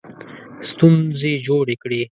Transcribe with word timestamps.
ستونزې 0.69 1.33
جوړې 1.47 1.75
کړې. 1.83 2.01